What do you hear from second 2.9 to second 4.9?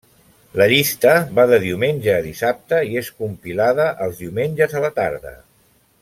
i és compilada els diumenges a